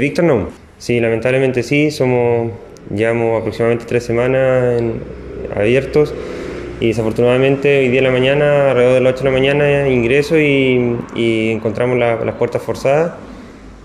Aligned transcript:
Víctor 0.00 0.26
no, 0.26 0.48
sí, 0.78 1.00
lamentablemente 1.00 1.64
sí, 1.64 1.90
somos, 1.90 2.52
llevamos 2.94 3.40
aproximadamente 3.40 3.84
tres 3.84 4.04
semanas 4.04 4.80
abiertos 5.56 6.14
y 6.78 6.86
desafortunadamente 6.86 7.80
hoy 7.80 7.88
día 7.88 7.98
en 7.98 8.04
la 8.04 8.12
mañana, 8.12 8.70
alrededor 8.70 8.94
de 8.94 9.00
las 9.00 9.14
8 9.14 9.24
de 9.24 9.24
la 9.24 9.36
mañana, 9.36 9.88
ingreso 9.88 10.38
y, 10.38 11.50
encontramos 11.50 11.98
las 11.98 12.34
puertas 12.36 12.62
forzadas 12.62 13.14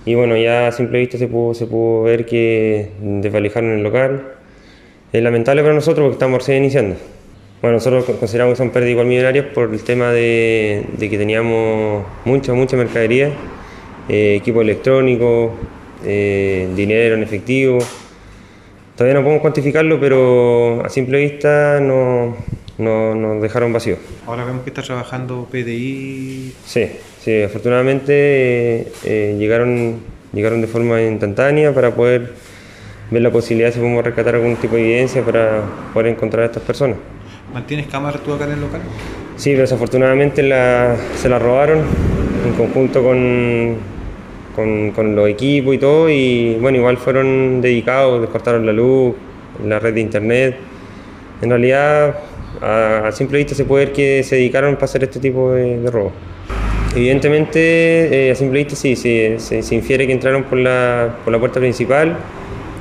y 0.05 0.13
bueno, 0.13 0.38
ya 0.38 0.68
a 0.68 0.71
simple 0.71 0.99
vista 0.99 1.18
se 1.18 1.28
pudo, 1.28 1.55
se 1.55 1.65
pudo 1.65 2.04
ver 2.04 2.27
que 2.27 2.91
desvalijaron 3.02 3.71
el 3.71 3.82
local. 3.82 4.34
Es 5.11 5.23
lamentable 5.23 5.64
para 5.64 5.73
nosotros 5.73 6.04
porque 6.04 6.14
estamos 6.14 6.41
recién 6.41 6.59
iniciando. 6.59 6.95
Bueno, 7.59 7.77
nosotros 7.77 8.05
consideramos 8.20 8.54
que 8.54 8.57
son 8.57 8.70
pérdidas 8.70 8.91
igual 8.91 9.07
millonarias 9.07 9.48
por 9.48 9.73
el 9.73 9.84
tema 9.84 10.11
de, 10.11 10.86
que 11.00 11.18
teníamos 11.18 12.05
mucha, 12.23 12.54
mucha 12.54 12.77
mercadería, 12.77 13.32
eh, 14.09 14.36
equipo 14.36 14.61
electrónico, 14.61 15.54
eh, 16.04 16.70
dinero 16.75 17.15
en 17.15 17.23
efectivo. 17.23 17.79
Todavía 18.95 19.16
no 19.16 19.21
podemos 19.21 19.41
cuantificarlo, 19.41 19.99
pero 19.99 20.85
a 20.85 20.89
simple 20.89 21.20
vista 21.20 21.80
no, 21.80 22.35
nos 22.77 23.41
dejaron 23.41 23.73
vacíos. 23.73 23.99
Ahora 24.27 24.45
vemos 24.45 24.63
que 24.63 24.70
está 24.70 24.84
trabajando 24.84 25.47
PDI. 25.52 26.53
Sí, 26.66 26.89
sí 27.20 27.41
afortunadamente 27.41 28.91
eh, 29.03 29.35
llegaron, 29.39 29.99
llegaron 30.31 30.61
de 30.61 30.67
forma 30.67 31.02
instantánea 31.02 31.73
para 31.73 31.95
poder 31.95 32.33
ver 33.09 33.22
la 33.22 33.31
posibilidad 33.31 33.70
de 33.70 33.73
si 33.73 33.80
podemos 33.80 34.03
rescatar 34.03 34.35
algún 34.35 34.55
tipo 34.58 34.75
de 34.75 34.83
evidencia 34.83 35.23
para 35.23 35.63
poder 35.94 36.11
encontrar 36.11 36.44
a 36.44 36.45
estas 36.47 36.63
personas. 36.63 36.97
¿Mantienes 37.52 37.88
cámaras 37.88 38.22
tú 38.23 38.33
acá 38.33 38.45
en 38.45 38.52
el 38.52 38.61
local? 38.61 38.81
Sí, 39.38 39.52
pero 39.52 39.61
desafortunadamente 39.61 40.41
se 41.16 41.30
la 41.30 41.39
robaron 41.39 41.80
en 42.45 42.53
conjunto 42.53 43.03
con, 43.03 43.77
con, 44.55 45.16
los 45.16 45.27
equipos 45.27 45.75
y 45.75 45.77
todo, 45.77 46.09
y 46.09 46.55
bueno, 46.59 46.77
igual 46.77 46.98
fueron 46.98 47.61
dedicados, 47.61 48.21
descortaron 48.21 48.66
la 48.66 48.73
luz, 48.73 49.16
la 49.66 49.80
red 49.80 49.94
de 49.94 50.02
internet. 50.02 50.55
En 51.41 51.50
realidad, 51.50 52.16
a, 52.61 53.11
simple 53.11 53.39
vista 53.39 53.55
se 53.55 53.66
puede 53.66 53.86
ver 53.86 53.94
que 53.94 54.23
se 54.23 54.36
dedicaron 54.36 54.75
para 54.75 54.86
hacer 54.86 55.03
este 55.03 55.19
tipo 55.19 55.52
de, 55.52 55.80
de 55.80 55.91
robo. 55.91 56.11
Evidentemente, 56.95 58.28
eh, 58.28 58.31
a 58.31 58.36
simple 58.36 58.59
vista 58.59 58.75
sí, 58.75 58.95
se, 58.95 59.39
se, 59.39 59.75
infiere 59.75 60.05
que 60.05 60.13
entraron 60.13 60.44
por 60.44 60.59
la, 60.59 61.17
por 61.23 61.33
la 61.33 61.39
puerta 61.39 61.59
principal, 61.59 62.16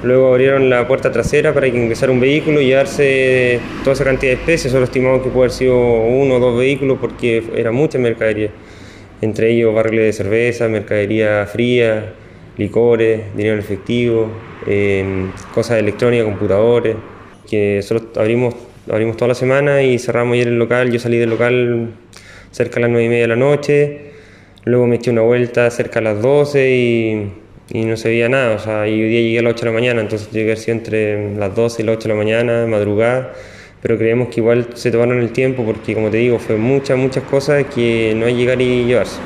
luego 0.02 0.28
abrieron 0.28 0.68
la 0.68 0.86
puerta 0.86 1.10
trasera 1.10 1.54
para 1.54 1.70
que 1.70 1.78
ingresara 1.78 2.12
un 2.12 2.20
vehículo 2.20 2.60
y 2.60 2.66
llevarse 2.66 3.60
toda 3.82 3.94
esa 3.94 4.04
cantidad 4.04 4.32
de 4.32 4.38
especies, 4.38 4.70
solo 4.70 4.84
estimamos 4.84 5.22
que 5.22 5.30
puede 5.30 5.46
haber 5.46 5.52
sido 5.52 5.76
uno 5.76 6.34
o 6.34 6.40
dos 6.40 6.58
vehículos 6.58 6.98
porque 7.00 7.42
era 7.56 7.72
mucha 7.72 7.98
mercadería 7.98 8.50
entre 9.22 9.52
ellos 9.52 9.72
barriles 9.74 10.04
de 10.04 10.12
cerveza, 10.12 10.68
mercadería 10.68 11.46
fría, 11.46 12.12
licores, 12.58 13.34
dinero 13.34 13.54
en 13.54 13.60
efectivo, 13.60 14.28
em, 14.66 15.30
cosas 15.54 15.78
electrónicas, 15.78 16.26
computadores, 16.26 16.96
que 17.48 17.80
solo 17.82 18.02
abrimos, 18.16 18.54
abrimos 18.90 19.16
toda 19.16 19.28
la 19.28 19.34
semana 19.34 19.82
y 19.82 19.98
cerramos 19.98 20.34
ayer 20.34 20.48
el 20.48 20.58
local, 20.58 20.90
yo 20.90 20.98
salí 20.98 21.18
del 21.18 21.30
local 21.30 21.90
cerca 22.50 22.74
de 22.74 22.80
las 22.82 22.90
9 22.90 23.06
y 23.06 23.08
media 23.08 23.22
de 23.22 23.28
la 23.28 23.36
noche, 23.36 24.00
luego 24.64 24.86
me 24.88 24.96
eché 24.96 25.10
una 25.10 25.22
vuelta 25.22 25.70
cerca 25.70 26.00
a 26.00 26.02
las 26.02 26.20
12 26.20 26.70
y, 26.70 27.32
no 27.74 27.96
se 27.96 28.08
veía 28.08 28.28
nada, 28.28 28.56
o 28.56 28.58
sea, 28.58 28.86
y 28.88 29.00
hoy 29.02 29.08
día 29.08 29.20
llegué 29.20 29.38
a 29.38 29.42
las 29.42 29.52
8 29.54 29.64
de 29.64 29.70
la 29.70 29.74
mañana, 29.74 30.00
entonces 30.02 30.30
llegué 30.30 30.52
así 30.52 30.70
entre 30.70 31.36
las 31.36 31.54
12 31.54 31.82
y 31.82 31.86
las 31.86 31.96
8 31.96 32.08
de 32.08 32.14
la 32.14 32.18
mañana, 32.18 32.66
madrugada, 32.66 33.32
pero 33.82 33.98
creemos 33.98 34.28
que 34.28 34.40
igual 34.40 34.68
se 34.74 34.92
tomaron 34.92 35.18
el 35.18 35.32
tiempo 35.32 35.64
porque, 35.64 35.92
como 35.92 36.08
te 36.08 36.18
digo, 36.18 36.38
fue 36.38 36.56
muchas, 36.56 36.96
muchas 36.96 37.24
cosas 37.24 37.66
que 37.66 38.14
no 38.16 38.26
hay 38.26 38.36
llegar 38.36 38.62
y 38.62 38.84
llevarse. 38.84 39.18